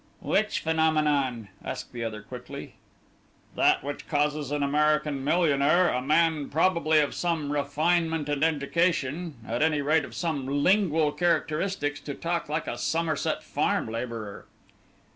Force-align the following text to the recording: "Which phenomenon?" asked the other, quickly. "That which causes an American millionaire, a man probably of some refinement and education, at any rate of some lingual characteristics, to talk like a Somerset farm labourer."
"Which 0.21 0.61
phenomenon?" 0.61 1.49
asked 1.63 1.93
the 1.93 2.03
other, 2.03 2.23
quickly. 2.23 2.73
"That 3.55 3.83
which 3.83 4.07
causes 4.07 4.49
an 4.49 4.63
American 4.63 5.23
millionaire, 5.23 5.89
a 5.89 6.01
man 6.01 6.49
probably 6.49 6.97
of 6.99 7.13
some 7.13 7.51
refinement 7.53 8.27
and 8.27 8.43
education, 8.43 9.35
at 9.47 9.61
any 9.61 9.81
rate 9.83 10.03
of 10.03 10.15
some 10.15 10.63
lingual 10.63 11.11
characteristics, 11.11 11.99
to 11.99 12.15
talk 12.15 12.49
like 12.49 12.65
a 12.65 12.79
Somerset 12.79 13.43
farm 13.43 13.87
labourer." 13.89 14.47